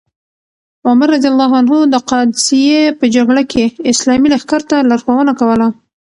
[0.87, 1.25] عمر رض
[1.93, 5.67] د قادسیې په جګړه کې اسلامي لښکر ته لارښوونه کوله.